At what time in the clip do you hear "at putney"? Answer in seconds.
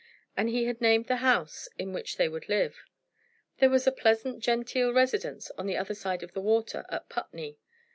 6.89-7.59